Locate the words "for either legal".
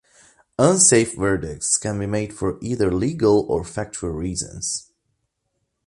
2.33-3.41